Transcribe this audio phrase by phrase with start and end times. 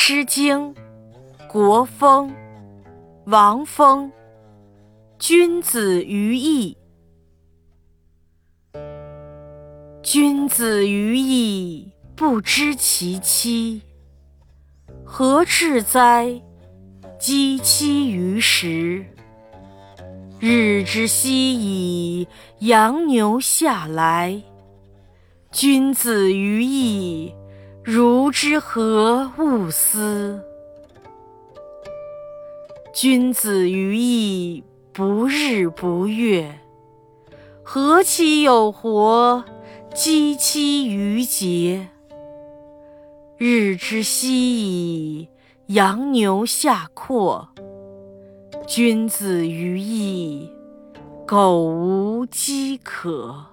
[0.00, 0.74] 诗经·
[1.48, 2.30] 国风·
[3.24, 4.10] 王风。
[5.18, 6.78] 君子于义，
[10.00, 13.82] 君子于义，不知其妻。
[15.04, 16.40] 何至哉？
[17.18, 19.04] 箕妻于食。
[20.38, 22.28] 日之夕矣，
[22.60, 24.40] 阳牛下来。
[25.50, 27.34] 君子于义，
[27.90, 30.42] 如之何勿思？
[32.92, 34.62] 君子于义，
[34.92, 36.60] 不日不月。
[37.62, 39.42] 何其有活，
[39.94, 41.88] 箕妻于节。
[43.38, 45.28] 日之夕矣，
[45.68, 47.48] 羊牛下阔。
[48.66, 50.52] 君子于义，
[51.26, 53.46] 苟无饥渴。